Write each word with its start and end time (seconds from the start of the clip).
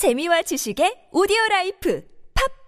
재미와 0.00 0.40
지식의 0.40 1.08
오디오 1.12 1.36
라이프 1.50 2.02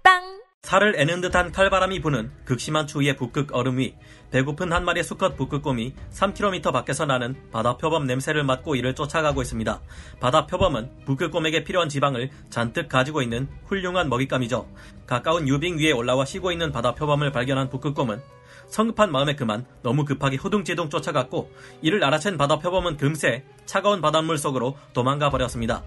팝빵 0.02 0.42
살을 0.64 1.00
애는 1.00 1.22
듯한 1.22 1.50
칼바람이 1.50 2.02
부는 2.02 2.30
극심한 2.44 2.86
추위의 2.86 3.16
북극 3.16 3.56
얼음 3.56 3.78
위 3.78 3.94
배고픈 4.30 4.70
한 4.70 4.84
마리의 4.84 5.02
수컷 5.02 5.38
북극곰이 5.38 5.94
3km 6.10 6.70
밖에서 6.74 7.06
나는 7.06 7.34
바다 7.50 7.78
표범 7.78 8.06
냄새를 8.06 8.44
맡고 8.44 8.76
이를 8.76 8.94
쫓아가고 8.94 9.40
있습니다. 9.40 9.80
바다 10.20 10.46
표범은 10.46 11.06
북극곰에게 11.06 11.64
필요한 11.64 11.88
지방을 11.88 12.28
잔뜩 12.50 12.90
가지고 12.90 13.22
있는 13.22 13.48
훌륭한 13.64 14.10
먹잇감이죠. 14.10 14.68
가까운 15.06 15.48
유빙 15.48 15.78
위에 15.78 15.92
올라와 15.92 16.26
쉬고 16.26 16.52
있는 16.52 16.70
바다 16.70 16.94
표범을 16.94 17.32
발견한 17.32 17.70
북극곰은 17.70 18.20
성급한 18.66 19.10
마음에 19.10 19.36
그만 19.36 19.64
너무 19.82 20.04
급하게 20.04 20.36
허둥지둥 20.36 20.90
쫓아갔고 20.90 21.50
이를 21.80 22.00
알아챈 22.00 22.36
바다 22.36 22.58
표범은 22.58 22.98
금세 22.98 23.44
차가운 23.64 24.02
바닷물 24.02 24.36
속으로 24.36 24.76
도망가 24.92 25.30
버렸습니다. 25.30 25.82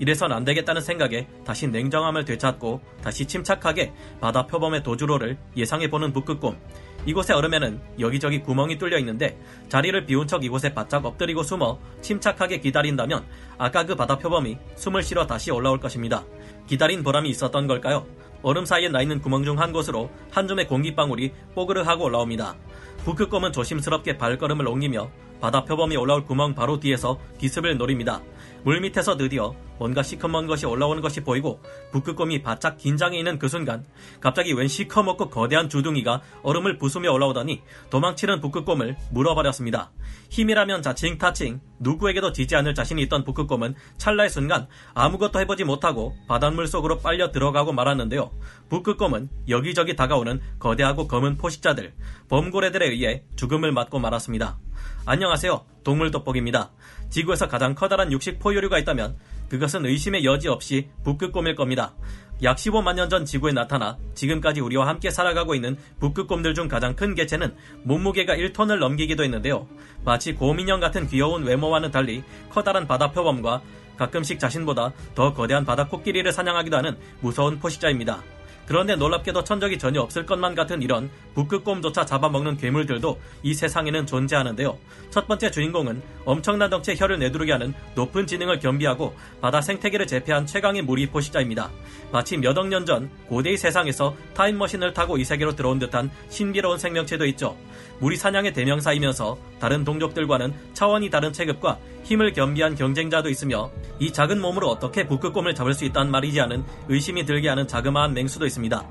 이래선 0.00 0.32
안 0.32 0.44
되겠다는 0.44 0.80
생각에 0.80 1.28
다시 1.44 1.68
냉정함을 1.68 2.24
되찾고 2.24 2.80
다시 3.04 3.26
침착하게 3.26 3.92
바다 4.18 4.46
표범의 4.46 4.82
도주로를 4.82 5.36
예상해보는 5.56 6.12
북극곰. 6.14 6.58
이곳의 7.06 7.36
얼음에는 7.36 7.80
여기저기 8.00 8.40
구멍이 8.40 8.78
뚫려 8.78 8.98
있는데 8.98 9.38
자리를 9.68 10.06
비운 10.06 10.26
척 10.26 10.42
이곳에 10.42 10.72
바짝 10.72 11.04
엎드리고 11.04 11.42
숨어 11.42 11.78
침착하게 12.00 12.60
기다린다면 12.60 13.26
아까 13.58 13.84
그 13.84 13.94
바다 13.94 14.16
표범이 14.18 14.56
숨을 14.74 15.02
실어 15.02 15.26
다시 15.26 15.50
올라올 15.50 15.80
것입니다. 15.80 16.24
기다린 16.66 17.02
보람이 17.02 17.28
있었던 17.30 17.66
걸까요? 17.66 18.06
얼음 18.42 18.64
사이에 18.64 18.88
나 18.88 19.02
있는 19.02 19.20
구멍 19.20 19.44
중 19.44 19.58
한 19.58 19.70
곳으로 19.70 20.10
한 20.30 20.48
줌의 20.48 20.66
공기방울이 20.66 21.32
뽀그르 21.54 21.82
하고 21.82 22.04
올라옵니다. 22.04 22.56
북극곰은 23.04 23.52
조심스럽게 23.52 24.16
발걸음을 24.16 24.66
옮기며 24.66 25.10
바다 25.40 25.64
표범이 25.64 25.96
올라올 25.96 26.24
구멍 26.24 26.54
바로 26.54 26.80
뒤에서 26.80 27.18
기습을 27.38 27.76
노립니다. 27.76 28.22
물 28.62 28.80
밑에서 28.80 29.16
드디어 29.16 29.54
뭔가 29.78 30.02
시커먼 30.02 30.46
것이 30.46 30.66
올라오는 30.66 31.00
것이 31.00 31.22
보이고 31.22 31.60
북극곰이 31.92 32.42
바짝 32.42 32.76
긴장해 32.76 33.16
있는 33.16 33.38
그 33.38 33.48
순간 33.48 33.86
갑자기 34.20 34.52
웬 34.52 34.68
시커멓고 34.68 35.30
거대한 35.30 35.70
주둥이가 35.70 36.20
얼음을 36.42 36.76
부수며 36.76 37.10
올라오더니 37.12 37.62
도망치는 37.88 38.40
북극곰을 38.40 38.96
물어버렸습니다. 39.10 39.90
힘이라면 40.28 40.82
자칭 40.82 41.16
타칭 41.16 41.60
누구에게도 41.78 42.32
지지 42.32 42.56
않을 42.56 42.74
자신이 42.74 43.00
있던 43.02 43.24
북극곰은 43.24 43.74
찰나의 43.96 44.28
순간 44.28 44.66
아무것도 44.92 45.40
해보지 45.40 45.64
못하고 45.64 46.14
바닷물 46.28 46.66
속으로 46.66 46.98
빨려 46.98 47.32
들어가고 47.32 47.72
말았는데요. 47.72 48.30
북극곰은 48.68 49.30
여기저기 49.48 49.96
다가오는 49.96 50.40
거대하고 50.58 51.08
검은 51.08 51.38
포식자들 51.38 51.94
범고래들에 52.28 52.86
의해 52.90 53.24
죽음을 53.36 53.72
맞고 53.72 53.98
말았습니다. 53.98 54.58
안녕하세요. 55.06 55.64
동물 55.82 56.10
돋보기입니다. 56.10 56.70
지구에서 57.08 57.48
가장 57.48 57.74
커다란 57.74 58.12
육식 58.12 58.38
포유류가 58.38 58.78
있다면 58.78 59.16
그것은 59.48 59.84
의심의 59.86 60.24
여지 60.24 60.48
없이 60.48 60.88
북극곰일 61.02 61.56
겁니다. 61.56 61.94
약 62.42 62.56
15만 62.56 62.94
년 62.94 63.10
전 63.10 63.24
지구에 63.24 63.52
나타나 63.52 63.98
지금까지 64.14 64.60
우리와 64.60 64.86
함께 64.86 65.10
살아가고 65.10 65.54
있는 65.54 65.76
북극곰들 65.98 66.54
중 66.54 66.68
가장 66.68 66.94
큰 66.94 67.14
개체는 67.14 67.54
몸무게가 67.82 68.36
1톤을 68.36 68.78
넘기기도 68.78 69.24
했는데요. 69.24 69.66
마치 70.04 70.34
곰인형 70.34 70.80
같은 70.80 71.08
귀여운 71.08 71.44
외모와는 71.44 71.90
달리 71.90 72.22
커다란 72.50 72.86
바다 72.86 73.10
표범과 73.10 73.60
가끔씩 73.98 74.38
자신보다 74.38 74.92
더 75.14 75.34
거대한 75.34 75.64
바다 75.66 75.86
코끼리를 75.86 76.30
사냥하기도 76.32 76.76
하는 76.76 76.96
무서운 77.20 77.58
포식자입니다. 77.58 78.22
그런데 78.70 78.94
놀랍게도 78.94 79.42
천적이 79.42 79.80
전혀 79.80 80.00
없을 80.00 80.24
것만 80.24 80.54
같은 80.54 80.80
이런 80.80 81.10
북극곰조차 81.34 82.06
잡아먹는 82.06 82.56
괴물들도 82.56 83.20
이 83.42 83.52
세상에는 83.52 84.06
존재하는데요. 84.06 84.78
첫 85.10 85.26
번째 85.26 85.50
주인공은 85.50 86.00
엄청난 86.24 86.70
덩치의 86.70 86.96
혀를 86.96 87.18
내두르게 87.18 87.50
하는 87.50 87.74
높은 87.96 88.28
지능을 88.28 88.60
겸비하고 88.60 89.12
바다 89.40 89.60
생태계를 89.60 90.06
제패한 90.06 90.46
최강의 90.46 90.82
무리 90.82 91.08
포식자입니다. 91.08 91.68
마치 92.12 92.36
몇억 92.36 92.68
년 92.68 92.86
전 92.86 93.10
고대의 93.26 93.56
세상에서 93.56 94.14
타임머신을 94.34 94.92
타고 94.94 95.18
이 95.18 95.24
세계로 95.24 95.56
들어온 95.56 95.80
듯한 95.80 96.08
신비로운 96.28 96.78
생명체도 96.78 97.26
있죠. 97.26 97.56
무리 97.98 98.16
사냥의 98.16 98.52
대명사이면서 98.52 99.36
다른 99.58 99.84
동족들과는 99.84 100.54
차원이 100.74 101.10
다른 101.10 101.32
체급과 101.32 101.76
힘을 102.04 102.32
겸비한 102.32 102.74
경쟁자도 102.74 103.28
있으며 103.28 103.70
이 103.98 104.12
작은 104.12 104.40
몸으로 104.40 104.68
어떻게 104.68 105.06
북극곰을 105.06 105.54
잡을 105.54 105.74
수 105.74 105.84
있단 105.84 106.10
말이지 106.10 106.40
않은 106.40 106.64
의심이 106.88 107.24
들게 107.24 107.48
하는 107.48 107.68
자그마한 107.68 108.14
맹수도 108.14 108.46
있습니다. 108.46 108.84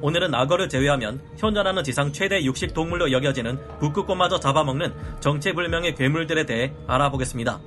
오늘은 0.00 0.34
악어를 0.34 0.68
제외하면 0.68 1.20
현존하는 1.36 1.82
지상 1.82 2.12
최대 2.12 2.42
육식 2.44 2.74
동물로 2.74 3.12
여겨지는 3.12 3.58
북극곰마저 3.80 4.40
잡아먹는 4.40 4.92
정체불명의 5.20 5.94
괴물들에 5.94 6.44
대해 6.46 6.72
알아보겠습니다. 6.86 7.60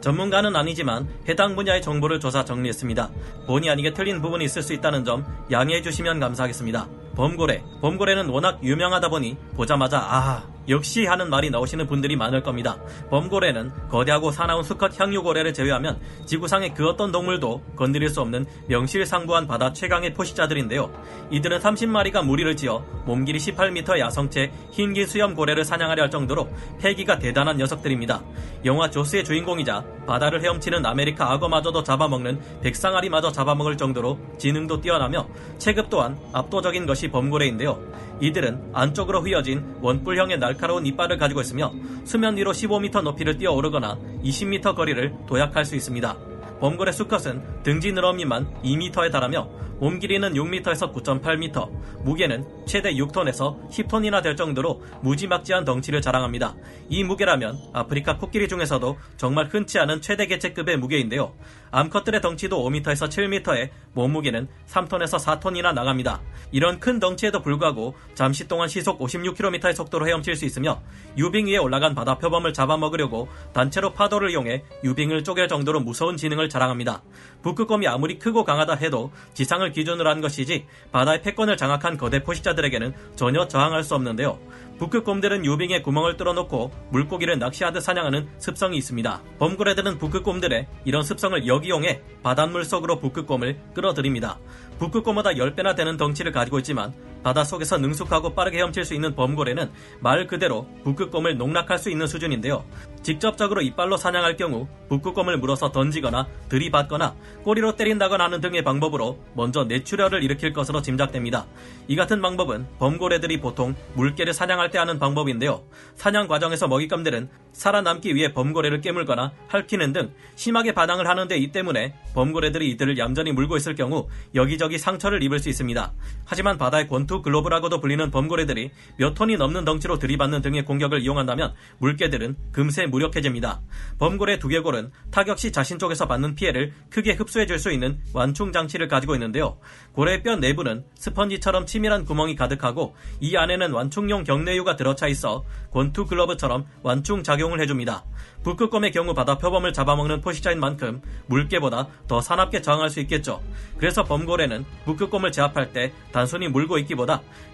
전문가는 0.00 0.56
아니지만 0.56 1.08
해당 1.28 1.54
분야의 1.54 1.82
정보를 1.82 2.20
조사 2.20 2.44
정리했습니다. 2.44 3.10
본의 3.46 3.70
아니게 3.70 3.92
틀린 3.92 4.20
부분이 4.22 4.44
있을 4.46 4.62
수 4.62 4.72
있다는 4.72 5.04
점 5.04 5.24
양해해 5.50 5.82
주시면 5.82 6.20
감사하겠습니다. 6.20 6.88
범고래. 7.20 7.62
범고래는 7.82 8.30
워낙 8.30 8.64
유명하다 8.64 9.10
보니 9.10 9.36
보자마자 9.54 9.98
아 9.98 10.42
역시 10.70 11.04
하는 11.04 11.28
말이 11.28 11.50
나오시는 11.50 11.86
분들이 11.86 12.16
많을 12.16 12.42
겁니다. 12.42 12.78
범고래는 13.10 13.88
거대하고 13.90 14.30
사나운 14.30 14.62
수컷 14.62 14.98
향유고래를 14.98 15.52
제외하면 15.52 16.00
지구상의 16.24 16.74
그 16.74 16.88
어떤 16.88 17.12
동물도 17.12 17.62
건드릴 17.76 18.08
수 18.08 18.20
없는 18.22 18.46
명실상부한 18.68 19.46
바다 19.46 19.72
최강의 19.72 20.14
포식자들인데요. 20.14 20.90
이들은 21.30 21.58
30마리가 21.58 22.24
무리를 22.24 22.56
지어 22.56 22.84
몸길이 23.04 23.38
18m의 23.38 23.98
성체 23.98 24.52
흰긴 24.70 25.06
수염고래를 25.06 25.64
사냥하려 25.64 26.04
할 26.04 26.10
정도로 26.10 26.48
패기가 26.78 27.18
대단한 27.18 27.56
녀석들입니다. 27.58 28.22
영화 28.64 28.90
조스의 28.90 29.24
주인공이자 29.24 29.84
바다를 30.06 30.42
헤엄치는 30.42 30.86
아메리카 30.86 31.32
악어마저도 31.32 31.82
잡아먹는 31.82 32.60
백상아리마저 32.62 33.32
잡아먹을 33.32 33.76
정도로 33.76 34.18
지능도 34.38 34.80
뛰어나며 34.80 35.26
체급 35.58 35.90
또한 35.90 36.18
압도적인 36.32 36.86
것이 36.86 37.09
범고래인데요. 37.10 37.78
이들은 38.20 38.70
안쪽으로 38.72 39.20
휘어진 39.22 39.64
원뿔형의 39.80 40.38
날카로운 40.38 40.86
이빨을 40.86 41.16
가지고 41.16 41.40
있으며 41.40 41.72
수면 42.04 42.36
위로 42.36 42.52
15m 42.52 43.02
높이를 43.02 43.38
뛰어오르거나 43.38 43.98
20m 44.24 44.74
거리를 44.74 45.14
도약할 45.26 45.64
수 45.64 45.74
있습니다. 45.74 46.16
범고래 46.60 46.92
수컷은 46.92 47.62
등지 47.62 47.92
늘어미만 47.92 48.62
2m에 48.62 49.10
달하며 49.10 49.60
몸 49.80 49.98
길이는 49.98 50.34
6m에서 50.34 50.92
9.8m, 50.92 52.04
무게는 52.04 52.44
최대 52.66 52.92
6톤에서 52.92 53.70
10톤이나 53.70 54.22
될 54.22 54.36
정도로 54.36 54.82
무지막지한 55.00 55.64
덩치를 55.64 56.02
자랑합니다. 56.02 56.54
이 56.90 57.02
무게라면 57.02 57.58
아프리카 57.72 58.18
코끼리 58.18 58.46
중에서도 58.46 58.98
정말 59.16 59.46
흔치 59.46 59.78
않은 59.78 60.02
최대 60.02 60.26
개체급의 60.26 60.76
무게인데요. 60.76 61.32
암컷들의 61.70 62.20
덩치도 62.20 62.62
5m에서 62.68 63.08
7m에 63.08 63.70
몸무게는 63.92 64.48
3톤에서 64.68 65.18
4톤이나 65.24 65.72
나갑니다. 65.72 66.20
이런 66.52 66.80
큰 66.80 66.98
덩치에도 66.98 67.42
불구하고 67.42 67.94
잠시 68.14 68.48
동안 68.48 68.68
시속 68.68 68.98
56km의 68.98 69.74
속도로 69.74 70.08
헤엄칠 70.08 70.36
수 70.36 70.44
있으며 70.44 70.80
유빙 71.16 71.46
위에 71.46 71.58
올라간 71.58 71.94
바다 71.94 72.18
표범을 72.18 72.52
잡아먹으려고 72.52 73.28
단체로 73.52 73.92
파도를 73.92 74.30
이용해 74.30 74.64
유빙을 74.84 75.24
쪼갤 75.24 75.48
정도로 75.48 75.80
무서운 75.80 76.16
지능을 76.16 76.48
자랑합니다. 76.48 77.02
북극곰이 77.42 77.86
아무리 77.86 78.18
크고 78.18 78.44
강하다 78.44 78.74
해도 78.74 79.12
지상을 79.34 79.70
기준으로 79.72 80.08
한 80.08 80.20
것이지 80.20 80.66
바다의 80.92 81.22
패권을 81.22 81.56
장악한 81.56 81.96
거대 81.98 82.22
포식자들에게는 82.22 82.94
전혀 83.16 83.46
저항할 83.46 83.84
수 83.84 83.94
없는데요. 83.94 84.38
북극곰들은 84.80 85.44
유빙에 85.44 85.82
구멍을 85.82 86.16
뚫어놓고 86.16 86.70
물고기를 86.88 87.38
낚시하듯 87.38 87.82
사냥하는 87.82 88.26
습성이 88.38 88.78
있습니다. 88.78 89.20
범고래들은 89.38 89.98
북극곰들의 89.98 90.66
이런 90.86 91.02
습성을 91.02 91.46
역이용해 91.46 92.00
바닷물 92.22 92.64
속으로 92.64 92.98
북극곰을 92.98 93.60
끌어들입니다. 93.74 94.38
북극곰보다 94.78 95.32
10배나 95.32 95.76
되는 95.76 95.98
덩치를 95.98 96.32
가지고 96.32 96.58
있지만 96.60 96.94
바닷속에서 97.22 97.78
능숙하고 97.78 98.34
빠르게 98.34 98.58
헤엄칠 98.58 98.84
수 98.84 98.94
있는 98.94 99.14
범고래는 99.14 99.70
말 100.00 100.26
그대로 100.26 100.66
북극곰을 100.84 101.36
농락할 101.36 101.78
수 101.78 101.90
있는 101.90 102.06
수준인데요. 102.06 102.64
직접적으로 103.02 103.62
이빨로 103.62 103.96
사냥할 103.96 104.36
경우 104.36 104.68
북극곰을 104.88 105.38
물어서 105.38 105.72
던지거나 105.72 106.26
들이받거나 106.48 107.14
꼬리로 107.44 107.76
때린다거나 107.76 108.24
하는 108.24 108.40
등의 108.40 108.62
방법으로 108.62 109.18
먼저 109.34 109.64
뇌출혈을 109.64 110.22
일으킬 110.22 110.52
것으로 110.52 110.82
짐작됩니다. 110.82 111.46
이 111.88 111.96
같은 111.96 112.20
방법은 112.20 112.66
범고래들이 112.78 113.40
보통 113.40 113.74
물개를 113.94 114.32
사냥할 114.32 114.70
때 114.70 114.78
하는 114.78 114.98
방법인데요. 114.98 115.62
사냥 115.94 116.28
과정에서 116.28 116.68
먹잇감들은 116.68 117.28
살아남기 117.52 118.14
위해 118.14 118.32
범고래를 118.32 118.80
깨물거나 118.80 119.32
핥히는 119.48 119.92
등 119.92 120.12
심하게 120.36 120.72
반항을 120.72 121.08
하는데 121.08 121.36
이 121.36 121.50
때문에 121.50 121.94
범고래들이 122.14 122.70
이들을 122.70 122.98
얌전히 122.98 123.32
물고 123.32 123.56
있을 123.56 123.74
경우 123.74 124.08
여기저기 124.34 124.78
상처를 124.78 125.22
입을 125.22 125.38
수 125.38 125.48
있습니다. 125.48 125.92
하지만 126.24 126.58
바다의 126.58 126.86
권투 126.86 127.09
권투 127.10 127.22
글로브라고도 127.22 127.80
불리는 127.80 128.10
범고래들이 128.12 128.70
몇 128.96 129.14
톤이 129.14 129.36
넘는 129.36 129.64
덩치로 129.64 129.98
들이받는 129.98 130.42
등의 130.42 130.64
공격을 130.64 131.02
이용한다면 131.02 131.52
물개들은 131.78 132.36
금세 132.52 132.86
무력해집니다. 132.86 133.60
범고래 133.98 134.38
두개골은 134.38 134.92
타격 135.10 135.40
시 135.40 135.50
자신 135.50 135.80
쪽에서 135.80 136.06
받는 136.06 136.36
피해를 136.36 136.72
크게 136.88 137.14
흡수해줄 137.14 137.58
수 137.58 137.72
있는 137.72 137.98
완충 138.14 138.52
장치를 138.52 138.86
가지고 138.86 139.14
있는데요. 139.14 139.58
고래뼈 139.92 140.36
내부는 140.36 140.84
스펀지처럼 140.94 141.66
치밀한 141.66 142.04
구멍이 142.04 142.36
가득하고 142.36 142.94
이 143.20 143.36
안에는 143.36 143.72
완충용 143.72 144.22
경뇌유가 144.22 144.76
들어차 144.76 145.08
있어 145.08 145.44
권투 145.72 146.06
글러브처럼 146.06 146.66
완충 146.82 147.24
작용을 147.24 147.60
해줍니다. 147.60 148.04
북극곰의 148.44 148.92
경우 148.92 149.12
바다 149.14 149.36
표범을 149.36 149.72
잡아먹는 149.72 150.20
포식자인 150.20 150.60
만큼 150.60 151.02
물개보다 151.26 151.88
더 152.08 152.20
사납게 152.20 152.62
저항할 152.62 152.88
수 152.88 153.00
있겠죠. 153.00 153.42
그래서 153.76 154.04
범고래는 154.04 154.64
북극곰을 154.84 155.32
제압할 155.32 155.72
때 155.72 155.92
단순히 156.12 156.48
물고 156.48 156.78
있기보다 156.78 156.99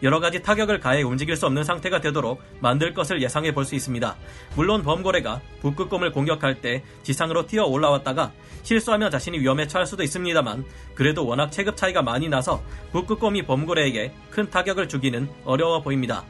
여러 0.02 0.20
가지 0.20 0.42
타격을 0.42 0.80
가해 0.80 1.02
움직일 1.02 1.36
수 1.36 1.46
없는 1.46 1.64
상태가 1.64 2.00
되도록 2.00 2.42
만들 2.60 2.92
것을 2.94 3.22
예상해 3.22 3.52
볼 3.52 3.64
수 3.64 3.74
있습니다. 3.74 4.16
물론 4.54 4.82
범고래가 4.82 5.40
북극곰을 5.60 6.12
공격할 6.12 6.60
때 6.60 6.82
지상으로 7.02 7.46
뛰어 7.46 7.64
올라왔다가 7.64 8.32
실수하며 8.62 9.10
자신이 9.10 9.38
위험에 9.38 9.66
처할 9.66 9.86
수도 9.86 10.02
있습니다만 10.02 10.64
그래도 10.94 11.26
워낙 11.26 11.50
체급 11.50 11.76
차이가 11.76 12.02
많이 12.02 12.28
나서 12.28 12.62
북극곰이 12.92 13.42
범고래에게 13.42 14.12
큰 14.30 14.48
타격을 14.48 14.88
주기는 14.88 15.28
어려워 15.44 15.82
보입니다. 15.82 16.24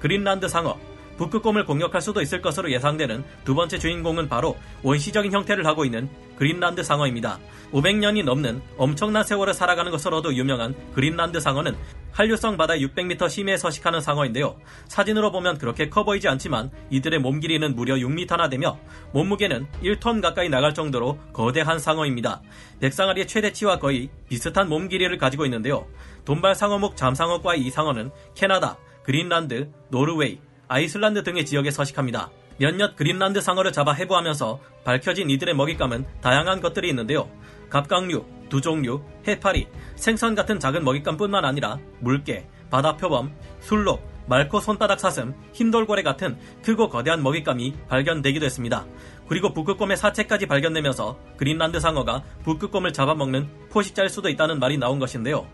그린란드 0.00 0.48
상어 0.48 0.78
북극곰을 1.16 1.64
공격할 1.64 2.00
수도 2.00 2.20
있을 2.20 2.40
것으로 2.40 2.70
예상되는 2.72 3.24
두 3.44 3.54
번째 3.54 3.78
주인공은 3.78 4.28
바로 4.28 4.56
원시적인 4.82 5.32
형태를 5.32 5.66
하고 5.66 5.84
있는 5.84 6.08
그린란드 6.36 6.82
상어입니다. 6.82 7.38
500년이 7.72 8.24
넘는 8.24 8.60
엄청난 8.76 9.24
세월을 9.24 9.54
살아가는 9.54 9.90
것으로도 9.90 10.34
유명한 10.34 10.74
그린란드 10.94 11.40
상어는 11.40 11.76
한류성 12.12 12.56
바다 12.58 12.74
600m 12.74 13.28
심해에 13.28 13.56
서식하는 13.56 14.00
상어인데요. 14.00 14.56
사진으로 14.88 15.32
보면 15.32 15.58
그렇게 15.58 15.88
커 15.88 16.04
보이지 16.04 16.28
않지만 16.28 16.70
이들의 16.90 17.20
몸 17.20 17.40
길이는 17.40 17.74
무려 17.74 17.94
6m나 17.94 18.50
되며 18.50 18.78
몸무게는 19.12 19.66
1톤 19.82 20.20
가까이 20.20 20.48
나갈 20.48 20.74
정도로 20.74 21.18
거대한 21.32 21.78
상어입니다. 21.78 22.42
백상아리의 22.80 23.26
최대치와 23.26 23.78
거의 23.78 24.10
비슷한 24.28 24.68
몸 24.68 24.88
길이를 24.88 25.16
가지고 25.16 25.46
있는데요. 25.46 25.86
돈발 26.24 26.54
상어목 26.54 26.96
잠상어과의 26.96 27.62
이 27.62 27.70
상어는 27.70 28.10
캐나다, 28.34 28.76
그린란드, 29.04 29.70
노르웨이, 29.88 30.38
아이슬란드 30.68 31.22
등의 31.22 31.44
지역에 31.44 31.70
서식합니다. 31.70 32.30
몇몇 32.58 32.96
그린란드 32.96 33.40
상어를 33.40 33.72
잡아 33.72 33.92
해부하면서 33.92 34.60
밝혀진 34.84 35.30
이들의 35.30 35.54
먹잇감은 35.54 36.06
다양한 36.20 36.60
것들이 36.60 36.88
있는데요. 36.90 37.28
갑각류, 37.70 38.24
두종류, 38.48 39.02
해파리, 39.26 39.66
생선 39.96 40.34
같은 40.34 40.60
작은 40.60 40.84
먹잇감뿐만 40.84 41.44
아니라 41.44 41.78
물개, 42.00 42.46
바다표범, 42.70 43.32
술록, 43.60 44.06
말코 44.26 44.60
손바닥 44.60 45.00
사슴, 45.00 45.34
흰돌고래 45.52 46.02
같은 46.02 46.38
크고 46.62 46.88
거대한 46.88 47.22
먹잇감이 47.22 47.74
발견되기도 47.88 48.44
했습니다. 48.46 48.84
그리고 49.28 49.52
북극곰의 49.52 49.96
사체까지 49.96 50.46
발견되면서 50.46 51.18
그린란드 51.36 51.80
상어가 51.80 52.22
북극곰을 52.44 52.92
잡아먹는 52.92 53.48
포식자일 53.70 54.08
수도 54.08 54.28
있다는 54.28 54.58
말이 54.58 54.78
나온 54.78 54.98
것인데요. 54.98 55.46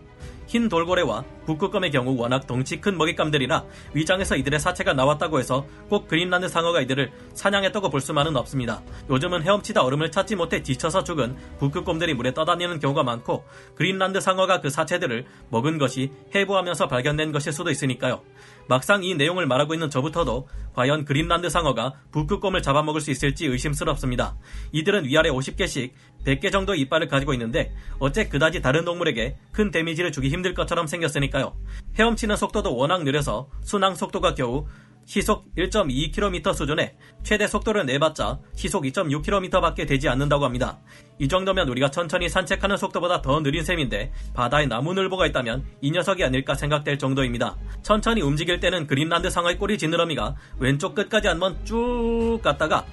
흰 0.49 0.67
돌고래와 0.67 1.23
북극곰의 1.45 1.91
경우 1.91 2.17
워낙 2.17 2.47
덩치 2.47 2.81
큰 2.81 2.97
먹잇감들이라 2.97 3.65
위장에서 3.93 4.35
이들의 4.35 4.59
사체가 4.59 4.93
나왔다고 4.93 5.37
해서 5.37 5.67
꼭 5.89 6.07
그린란드 6.07 6.47
상어가 6.47 6.81
이들을 6.81 7.11
사냥했다고 7.35 7.91
볼 7.91 8.01
수만은 8.01 8.35
없습니다. 8.35 8.81
요즘은 9.11 9.43
헤엄치다 9.43 9.83
얼음을 9.83 10.09
찾지 10.09 10.35
못해 10.35 10.63
지쳐서 10.63 11.03
죽은 11.03 11.37
북극곰들이 11.59 12.15
물에 12.15 12.33
떠다니는 12.33 12.79
경우가 12.79 13.03
많고 13.03 13.45
그린란드 13.75 14.21
상어가 14.21 14.59
그 14.59 14.71
사체들을 14.71 15.25
먹은 15.49 15.77
것이 15.77 16.11
해부하면서 16.33 16.87
발견된 16.87 17.31
것일 17.31 17.53
수도 17.53 17.69
있으니까요. 17.69 18.23
막상 18.69 19.03
이 19.03 19.15
내용을 19.15 19.47
말하고 19.47 19.73
있는 19.73 19.89
저부터도 19.89 20.47
과연 20.75 21.03
그린란드 21.03 21.49
상어가 21.49 21.95
북극곰을 22.11 22.61
잡아먹을 22.61 23.01
수 23.01 23.09
있을지 23.09 23.47
의심스럽습니다. 23.47 24.37
이들은 24.73 25.05
위아래 25.05 25.31
50개씩 25.31 25.91
100개 26.23 26.51
정도 26.51 26.75
이빨을 26.75 27.07
가지고 27.07 27.33
있는데 27.33 27.73
어째 27.97 28.29
그다지 28.29 28.61
다른 28.61 28.85
동물에게 28.85 29.37
큰 29.51 29.71
데미지를 29.71 30.11
주기 30.11 30.29
힘들 30.29 30.53
것처럼 30.53 30.85
생겼으니까요. 30.85 31.55
헤엄치는 31.97 32.35
속도도 32.35 32.75
워낙 32.75 33.03
느려서 33.03 33.49
순항 33.63 33.95
속도가 33.95 34.35
겨우 34.35 34.67
시속 35.05 35.45
1.2km 35.55 36.53
수준에 36.53 36.95
최대 37.23 37.47
속도를 37.47 37.85
내봤자 37.85 38.39
시속 38.55 38.83
2.6km밖에 38.83 39.87
되지 39.87 40.07
않는다고 40.07 40.45
합니다. 40.45 40.79
이 41.17 41.27
정도면 41.27 41.67
우리가 41.69 41.89
천천히 41.89 42.29
산책하는 42.29 42.77
속도보다 42.77 43.21
더 43.21 43.39
느린 43.41 43.63
셈인데 43.63 44.11
바다에 44.33 44.67
나무늘보가 44.67 45.25
있다면 45.27 45.65
이 45.81 45.91
녀석이 45.91 46.23
아닐까 46.23 46.53
생각될 46.53 46.99
정도입니다. 46.99 47.57
천천히 47.81 48.21
움직일 48.21 48.59
때는 48.59 48.87
그린란드 48.87 49.29
상어의 49.29 49.57
꼬리 49.57 49.77
지느러미가 49.77 50.35
왼쪽 50.59 50.95
끝까지 50.95 51.27
한번 51.27 51.57
쭉 51.65 52.39
갔다가 52.43 52.85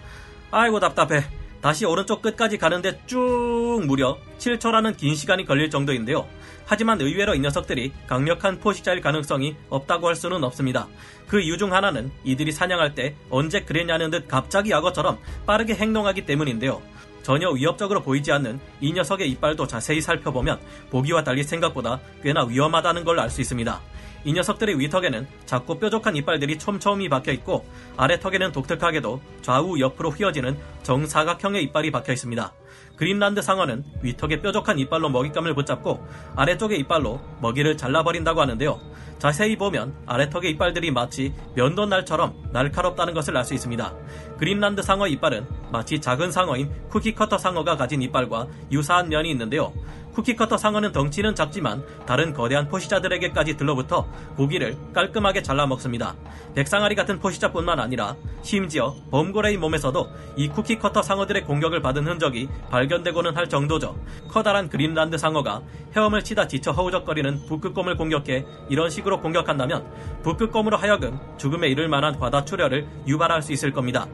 아이고 0.50 0.81
답답해 0.81 1.35
다시 1.61 1.85
오른쪽 1.85 2.23
끝까지 2.23 2.58
가는데 2.58 3.00
쭉 3.06 3.82
무려 3.87 4.19
7초라는 4.38 4.97
긴 4.97 5.14
시간이 5.14 5.44
걸릴 5.44 5.70
정도인데요. 5.70 6.26
하지만 6.64 7.00
의외로 7.00 7.35
이 7.35 7.41
녀석들이 7.41 7.93
강력한 8.06 8.58
포식자일 8.58 9.00
가능성이 9.00 9.56
없다고 9.69 10.08
할 10.08 10.17
수는 10.17 10.43
없습니다. 10.44 10.88
그 11.29 11.41
이유 11.41 11.56
중 11.58 11.73
하나는 11.73 12.11
이들이 12.25 12.53
사냥할 12.53 12.94
때 12.94 13.14
언제 13.31 13.61
그랬냐는 13.62 14.11
듯 14.11 14.29
갑자기 14.29 14.73
악어처럼 14.75 15.19
빠르게 15.47 15.75
행동하기 15.75 16.26
때문인데요. 16.26 16.82
전혀 17.23 17.50
위협적으로 17.50 18.03
보이지 18.03 18.31
않는 18.31 18.61
이 18.81 18.93
녀석의 18.93 19.29
이빨도 19.32 19.67
자세히 19.67 20.00
살펴보면 20.00 20.61
보기와 20.91 21.25
달리 21.25 21.43
생각보다 21.43 22.00
꽤나 22.23 22.44
위험하다는 22.44 23.05
걸 23.05 23.19
알 23.19 23.31
수 23.31 23.41
있습니다. 23.41 23.81
이 24.26 24.32
녀석들의 24.32 24.81
위턱에는 24.81 25.25
작고 25.46 25.78
뾰족한 25.78 26.17
이빨들이 26.17 26.58
촘촘히 26.58 27.08
박혀 27.08 27.31
있고 27.31 27.64
아래턱에는 27.96 28.50
독특하게도 28.50 29.20
좌우 29.40 29.78
옆으로 29.78 30.11
휘어지는 30.11 30.58
정사각형의 30.82 31.62
이빨이 31.62 31.93
박혀 31.93 32.12
있습니다. 32.12 32.52
그린란드 32.96 33.43
상어는 33.43 33.84
위턱의 34.02 34.40
뾰족한 34.40 34.78
이빨로 34.78 35.08
먹잇감을 35.11 35.55
붙잡고 35.55 36.06
아래쪽의 36.34 36.78
이빨로 36.81 37.20
먹이를 37.40 37.76
잘라버린다고 37.76 38.40
하는데요. 38.40 38.81
자세히 39.19 39.56
보면 39.56 39.94
아래턱의 40.06 40.50
이빨들이 40.52 40.90
마치 40.90 41.32
면도날처럼 41.55 42.50
날카롭다는 42.52 43.14
것을 43.14 43.37
알 43.37 43.44
수 43.44 43.55
있습니다. 43.55 43.94
그린란드 44.38 44.82
상어 44.82 45.06
이빨은 45.06 45.46
마치 45.70 46.00
작은 46.00 46.32
상어인 46.32 46.70
쿠키커터 46.88 47.38
상어가 47.38 47.76
가진 47.76 48.02
이빨과 48.02 48.49
유사한 48.73 49.08
면이 49.08 49.31
있는데요. 49.31 49.72
쿠키커터 50.17 50.56
상어는 50.56 50.93
덩치는 50.93 51.34
작지만 51.34 51.84
다른 52.06 52.32
거대한 52.32 52.69
포시자들에게까지 52.69 53.58
들러붙어 53.58 54.08
고기를 54.37 54.76
깔끔하게 54.94 55.43
잘라 55.43 55.67
먹습니다. 55.67 56.14
백상아리 56.55 56.94
같은 56.94 57.19
포시자뿐만 57.19 57.79
아니라 57.81 58.17
심지어 58.40 58.94
범고래의 59.11 59.58
몸에서도 59.58 60.08
이 60.37 60.49
쿠키커터 60.49 61.02
상어들의 61.02 61.44
공격을 61.44 61.82
받은 61.82 62.06
흔적이 62.06 62.49
발견되고는 62.70 63.36
할 63.36 63.48
정도죠. 63.48 63.96
커다란 64.28 64.68
그린란드 64.68 65.18
상어가 65.18 65.62
헤엄을 65.94 66.22
치다 66.22 66.46
지쳐 66.46 66.72
허우적거리는 66.72 67.46
북극곰을 67.46 67.96
공격해 67.96 68.44
이런 68.68 68.90
식으로 68.90 69.20
공격한다면 69.20 69.86
북극곰으로 70.22 70.76
하여금 70.76 71.18
죽음에 71.38 71.68
이를 71.68 71.88
만한 71.88 72.18
과다 72.18 72.44
출혈을 72.44 72.86
유발할 73.06 73.42
수 73.42 73.52
있을 73.52 73.72
겁니다. 73.72 74.06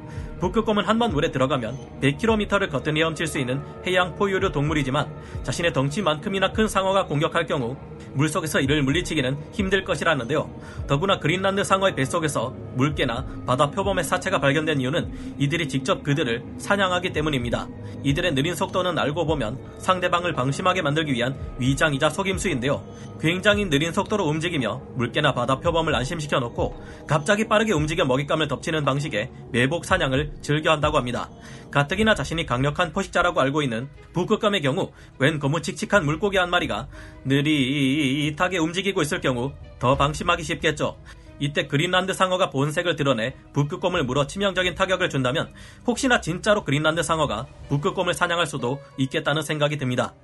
북극곰은 0.43 0.85
한 0.85 0.99
번 0.99 1.13
물에 1.13 1.31
들어가면 1.31 2.01
100km를 2.01 2.69
거뜬히 2.69 3.01
헤엄칠 3.01 3.27
수 3.29 3.39
있는 3.39 3.63
해양 3.87 4.15
포유류 4.17 4.51
동물이지만 4.51 5.09
자신의 5.45 5.73
덩치만큼이나 5.73 6.53
큰 6.53 6.67
상어가 6.67 7.07
공격할 7.07 7.47
경우 7.47 7.77
물속에서 8.15 8.61
이를 8.61 8.83
물리치기는 8.83 9.37
힘들 9.53 9.85
것이라는데요. 9.85 10.51
더구나 10.87 11.19
그린란드 11.19 11.65
상어의 11.65 11.95
뱃속에서 11.95 12.55
물개나 12.75 13.25
바다 13.47 13.71
표범의 13.71 14.05
사체가 14.05 14.41
발견된 14.41 14.81
이유는 14.81 15.37
이들이 15.39 15.69
직접 15.69 16.03
그들을 16.03 16.45
사냥하기 16.59 17.13
때문입니다. 17.13 17.69
이들의 18.03 18.35
느린 18.35 18.55
속도는 18.55 18.99
알고 18.99 19.27
보면 19.27 19.59
상대방을 19.79 20.33
방심하게 20.33 20.83
만들기 20.83 21.13
위한 21.13 21.37
위장이자 21.59 22.11
속임수인데요. 22.11 22.85
굉장히 23.21 23.65
느린 23.65 23.93
속도로 23.93 24.25
움직이며 24.25 24.83
물개나 24.97 25.33
바다 25.33 25.61
표범을 25.61 25.95
안심시켜 25.95 26.41
놓고 26.41 26.83
갑자기 27.07 27.47
빠르게 27.47 27.73
움직여 27.73 28.05
먹잇감을 28.05 28.49
덮치는 28.49 28.85
방식의 28.85 29.31
매복 29.53 29.85
사냥을 29.85 30.32
즐겨한다고 30.41 30.97
합니다. 30.97 31.29
가뜩이나 31.71 32.15
자신이 32.15 32.47
강력한 32.47 32.93
포식자라고 32.93 33.41
알고 33.41 33.63
있는 33.63 33.89
북극감의 34.13 34.61
경우 34.63 34.93
웬 35.19 35.39
거무칙칙한 35.39 36.05
물고기 36.05 36.37
한 36.37 36.51
마리가 36.51 36.89
느릿하게 37.25 38.59
움직이고 38.59 39.03
있을 39.03 39.21
경우 39.21 39.53
더 39.79 39.97
방심하기 39.97 40.43
쉽겠죠. 40.43 40.99
이때 41.39 41.67
그린란드 41.67 42.13
상어가 42.13 42.51
본색을 42.51 42.95
드러내 42.95 43.35
북극곰을 43.53 44.05
물어 44.05 44.27
치명적인 44.27 44.75
타격을 44.75 45.11
준다면 45.11 45.53
혹시나 45.87 46.21
진짜로 46.21 46.63
그린란드 46.63 47.03
상어가 47.03 47.47
북극곰을 47.69 48.15
사냥할 48.15 48.47
수도 48.47 48.81
있겠다는 48.99 49.43
생각이 49.43 49.77
듭니다. 49.77 50.15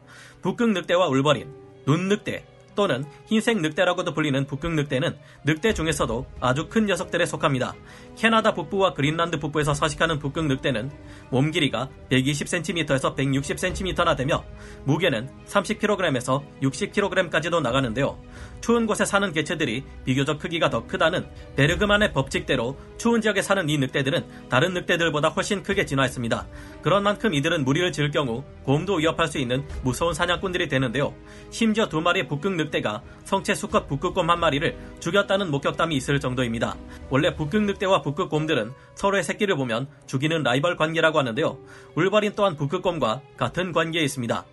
북극 0.43 0.71
늑대와 0.71 1.09
울버린, 1.09 1.53
눈 1.87 2.09
늑대, 2.09 2.45
또는 2.79 3.05
흰색 3.27 3.61
늑대라고도 3.61 4.15
불리는 4.15 4.47
북극 4.47 4.75
늑대는 4.75 5.19
늑대 5.43 5.75
중에서도 5.75 6.27
아주 6.39 6.69
큰 6.69 6.87
녀석들에 6.87 7.27
속합니다. 7.27 7.75
캐나다 8.17 8.55
북부와 8.55 8.95
그린란드 8.95 9.41
북부에서 9.41 9.75
서식하는 9.75 10.21
북극 10.21 10.47
늑대는 10.47 10.89
몸 11.31 11.51
길이가 11.51 11.89
120cm에서 12.09 13.17
160cm나 13.17 14.17
되며 14.17 14.45
무게는 14.85 15.29
30kg에서 15.49 16.45
60kg까지도 16.63 17.61
나가는데요. 17.61 18.17
추운 18.61 18.87
곳에 18.87 19.05
사는 19.05 19.33
개체들이 19.33 19.83
비교적 20.05 20.39
크기가 20.39 20.71
더 20.71 20.87
크다는 20.87 21.29
베르그만의 21.57 22.13
법칙대로 22.13 22.79
추운 22.97 23.21
지역에 23.21 23.43
사는 23.43 23.69
이 23.69 23.77
늑대들은 23.77 24.49
다른 24.49 24.73
늑대들보다 24.75 25.31
훨씬 25.31 25.65
크게 25.65 25.85
진화했습니다. 25.85 26.47
그런 26.83 27.03
만큼 27.03 27.35
이들은 27.35 27.65
무리를 27.65 27.91
지을 27.91 28.13
경우 28.13 28.45
곰도 28.63 28.97
위협할 28.97 29.27
수 29.27 29.39
있는 29.39 29.67
무서운 29.83 30.15
사냥꾼들이 30.15 30.69
되는데요. 30.69 31.13
심지어 31.51 31.89
두 31.89 32.01
마리의 32.01 32.29
북극 32.29 32.55
늑대 32.55 32.68
가 32.71 33.03
성체 33.25 33.55
수컷 33.55 33.89
북극곰 33.89 34.29
한 34.31 34.39
마리를 34.41 34.77
죽였다는 35.01 35.51
목격담이 35.51 35.97
있을 35.97 36.21
정도입니다. 36.21 36.77
원래 37.11 37.35
북극 37.35 37.65
늑대와 37.65 38.03
북극곰들은 38.03 38.73
서로의 38.95 39.23
새끼를 39.23 39.57
보면 39.57 39.89
죽이는 40.07 40.43
라이벌 40.43 40.77
관계라고 40.77 41.19
하는데요. 41.19 41.59
울버린 41.95 42.33
또한 42.37 42.57
북극곰과 42.57 43.23
같은 43.37 43.73
관계에 43.73 44.03
있습니다. 44.03 44.45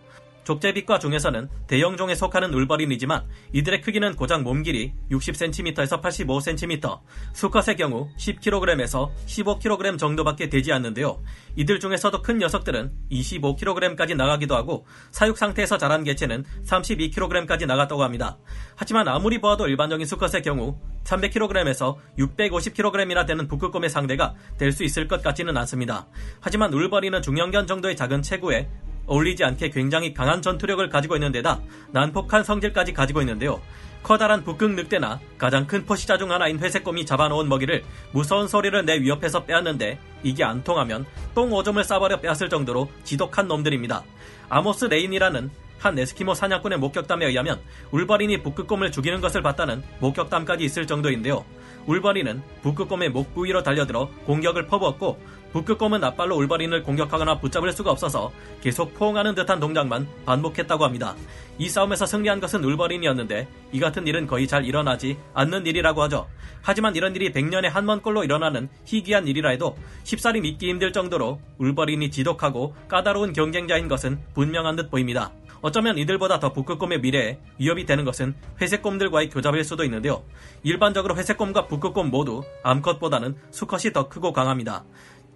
족제비과 0.46 1.00
중에서는 1.00 1.50
대형종에 1.68 2.16
속하는 2.16 2.54
울버린이지만 2.54 3.26
이들의 3.52 3.82
크기는 3.82 4.16
고작 4.16 4.44
몸 4.44 4.64
길이 4.64 4.94
60cm에서 5.12 6.02
85cm, 6.02 7.00
수컷의 7.34 7.76
경우 7.76 8.08
10kg에서 8.18 9.12
15kg 9.26 9.98
정도밖에 9.98 10.48
되지 10.48 10.72
않는데요. 10.72 11.22
이들 11.56 11.80
중에서도 11.80 12.22
큰 12.22 12.38
녀석들은 12.38 12.92
25kg까지 13.12 14.16
나가기도 14.16 14.56
하고 14.56 14.86
사육 15.12 15.38
상태에서 15.38 15.78
자란 15.78 16.04
개체는 16.04 16.46
32kg까지 16.66 17.66
나갔다고 17.66 18.04
합니다. 18.04 18.38
하지만 18.76 19.08
아무리 19.08 19.42
보아도 19.42 19.68
일반적인 19.68 20.06
수컷의 20.06 20.44
경우 20.44 20.78
300kg에서 21.06 21.98
650kg이나 22.18 23.26
되는 23.26 23.48
북극곰의 23.48 23.90
상대가 23.90 24.36
될 24.58 24.76
수 24.76 24.84
있을 24.84 25.08
것 25.08 25.24
같지는 25.24 25.56
않습니다. 25.56 26.06
하지만 26.42 26.74
울버린은 26.74 27.22
중형견 27.22 27.66
정도의 27.66 27.96
작은 27.96 28.22
체구에 28.22 28.68
어울리지 29.08 29.44
않게 29.44 29.70
굉장히 29.70 30.14
강한 30.14 30.42
전투력을 30.42 30.88
가지고 30.90 31.16
있는 31.16 31.32
데다 31.32 31.60
난폭한 31.92 32.44
성질까지 32.44 32.94
가지고 32.94 33.22
있는데요. 33.22 33.62
커다란 34.04 34.44
북극 34.44 34.76
늑대나 34.76 35.20
가장 35.40 35.66
큰 35.66 35.84
포시자 35.84 36.18
중 36.20 36.32
하나인 36.32 36.60
회색곰이 36.60 37.08
잡아놓은 37.08 37.50
먹이를 37.50 37.84
무서운 38.12 38.48
소리를 38.48 38.86
내 38.86 39.00
위협해서 39.00 39.46
빼앗는데 39.46 39.98
이게 40.22 40.44
안 40.44 40.64
통하면 40.64 41.08
똥 41.34 41.52
오줌을 41.52 41.84
싸버려 41.84 42.22
빼앗을 42.22 42.48
정도로 42.48 42.88
지독한 43.04 43.48
놈들입니다. 43.48 44.04
아모스 44.50 44.86
레인이라는 44.86 45.50
한 45.80 45.98
에스키모 45.98 46.36
사냥꾼의 46.36 46.78
목격담에 46.80 47.26
의하면 47.26 47.60
울버린이 47.92 48.44
북극곰을 48.44 48.92
죽이는 48.92 49.22
것을 49.22 49.42
봤다는 49.42 49.84
목격담까지 50.00 50.64
있을 50.64 50.86
정도인데요. 50.86 51.44
울버린은 51.88 52.42
북극곰의 52.62 53.10
목 53.10 53.34
부위로 53.34 53.64
달려들어 53.64 54.10
공격을 54.26 54.68
퍼부었고 54.68 55.20
북극곰은 55.56 56.04
앞발로 56.04 56.36
울버린을 56.36 56.84
공격하거나 56.84 57.40
붙잡을 57.40 57.72
수가 57.72 57.90
없어서 57.90 58.30
계속 58.60 58.94
포옹하는 58.94 59.36
듯한 59.36 59.62
동작만 59.62 60.06
반복했다고 60.26 60.84
합니다. 60.84 61.16
이 61.58 61.70
싸움에서 61.70 62.06
승리한 62.06 62.42
것은 62.42 62.62
울버린이었는데 62.62 63.48
이 63.72 63.80
같은 63.80 64.06
일은 64.06 64.28
거의 64.28 64.48
잘 64.50 64.66
일어나지 64.66 65.18
않는 65.34 65.66
일이라고 65.66 66.04
하죠. 66.04 66.28
하지만 66.62 66.94
이런 66.98 67.16
일이 67.16 67.32
100년에 67.32 67.70
한 67.70 67.86
번꼴로 67.86 68.26
일어나는 68.26 68.68
희귀한 68.84 69.30
일이라 69.30 69.52
해도 69.52 69.78
쉽사리 70.04 70.42
믿기 70.42 70.68
힘들 70.68 70.92
정도로 70.92 71.40
울버린이 71.58 72.12
지독하고 72.12 72.76
까다로운 72.90 73.32
경쟁자인 73.32 73.88
것은 73.88 74.20
분명한 74.34 74.76
듯 74.76 74.92
보입니다. 74.92 75.32
어쩌면 75.62 75.98
이들보다 75.98 76.40
더 76.40 76.54
북극곰의 76.54 77.00
미래에 77.02 77.40
위협이 77.58 77.86
되는 77.86 78.06
것은 78.06 78.36
회색곰들과의 78.62 79.30
교잡일 79.30 79.64
수도 79.64 79.84
있는데요. 79.84 80.24
일반적으로 80.62 81.16
회색곰과 81.16 81.66
북극곰 81.66 82.12
모두 82.12 82.44
암컷보다는 82.62 83.36
수컷이 83.50 83.92
더 83.92 84.08
크고 84.08 84.32
강합니다. 84.32 84.84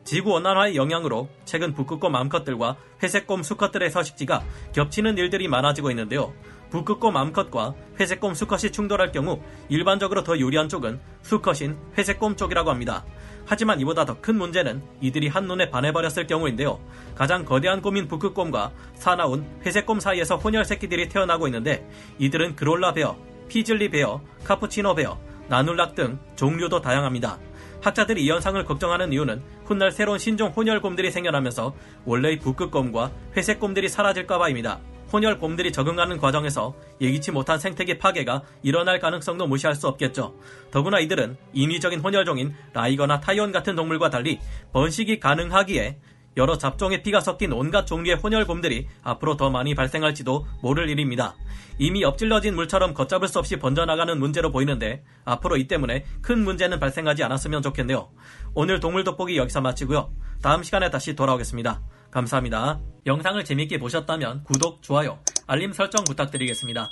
지구 0.03 0.31
온난화의 0.33 0.75
영향으로 0.75 1.29
최근 1.45 1.73
북극곰 1.73 2.15
암컷들과 2.15 2.77
회색곰 3.03 3.43
수컷들의 3.43 3.91
서식지가 3.91 4.43
겹치는 4.73 5.17
일들이 5.17 5.47
많아지고 5.47 5.91
있는데요. 5.91 6.33
북극곰 6.71 7.15
암컷과 7.17 7.73
회색곰 7.99 8.33
수컷이 8.33 8.71
충돌할 8.71 9.11
경우 9.11 9.41
일반적으로 9.69 10.23
더 10.23 10.37
유리한 10.37 10.69
쪽은 10.69 10.99
수컷인 11.21 11.77
회색곰 11.97 12.35
쪽이라고 12.35 12.69
합니다. 12.69 13.05
하지만 13.45 13.79
이보다 13.79 14.05
더 14.05 14.15
큰 14.21 14.37
문제는 14.37 14.83
이들이 15.01 15.27
한눈에 15.27 15.69
반해버렸을 15.71 16.27
경우인데요. 16.27 16.79
가장 17.15 17.45
거대한 17.45 17.81
곰인 17.81 18.07
북극곰과 18.07 18.71
사나운 18.95 19.45
회색곰 19.65 19.99
사이에서 19.99 20.37
혼혈 20.37 20.65
새끼들이 20.65 21.09
태어나고 21.09 21.47
있는데 21.47 21.87
이들은 22.19 22.55
grolar 22.55 22.93
bear, 22.93 23.17
pizzly 23.47 23.89
bear, 23.89 24.21
카푸치노 24.43 24.93
bear, 24.95 25.19
나눌락 25.47 25.95
등 25.95 26.19
종류도 26.35 26.81
다양합니다. 26.81 27.39
학자들이 27.81 28.23
이 28.23 28.29
현상을 28.29 28.63
걱정하는 28.65 29.13
이유는 29.13 29.41
훗날 29.65 29.91
새로운 29.91 30.19
신종 30.19 30.49
혼혈곰들이 30.49 31.11
생겨나면서 31.11 31.73
원래의 32.05 32.39
북극곰과 32.39 33.11
회색곰들이 33.37 33.89
사라질까봐입니다. 33.89 34.79
혼혈곰들이 35.11 35.71
적응하는 35.71 36.17
과정에서 36.17 36.75
예기치 37.01 37.31
못한 37.31 37.57
생태계 37.57 37.97
파괴가 37.97 38.43
일어날 38.61 38.99
가능성도 38.99 39.47
무시할 39.47 39.75
수 39.75 39.87
없겠죠. 39.87 40.35
더구나 40.71 40.99
이들은 40.99 41.37
인위적인 41.53 41.99
혼혈종인 41.99 42.53
라이거나 42.73 43.19
타이온 43.19 43.51
같은 43.51 43.75
동물과 43.75 44.09
달리 44.09 44.39
번식이 44.71 45.19
가능하기에 45.19 45.97
여러 46.37 46.57
잡종의 46.57 47.03
피가 47.03 47.21
섞인 47.21 47.51
온갖 47.51 47.85
종류의 47.85 48.17
혼혈곰들이 48.17 48.87
앞으로 49.03 49.35
더 49.37 49.49
많이 49.49 49.75
발생할지도 49.75 50.45
모를 50.61 50.89
일입니다. 50.89 51.35
이미 51.77 52.03
엎질러진 52.03 52.55
물처럼 52.55 52.93
걷잡을 52.93 53.27
수 53.27 53.39
없이 53.39 53.57
번져나가는 53.57 54.17
문제로 54.19 54.51
보이는데 54.51 55.03
앞으로 55.25 55.57
이 55.57 55.67
때문에 55.67 56.05
큰 56.21 56.43
문제는 56.43 56.79
발생하지 56.79 57.23
않았으면 57.23 57.61
좋겠네요. 57.61 58.09
오늘 58.53 58.79
동물 58.79 59.03
돋보기 59.03 59.37
여기서 59.37 59.61
마치고요. 59.61 60.11
다음 60.41 60.63
시간에 60.63 60.89
다시 60.89 61.15
돌아오겠습니다. 61.15 61.81
감사합니다. 62.11 62.79
영상을 63.05 63.43
재밌게 63.43 63.79
보셨다면 63.79 64.43
구독, 64.43 64.81
좋아요, 64.81 65.19
알림 65.47 65.73
설정 65.73 66.03
부탁드리겠습니다. 66.03 66.89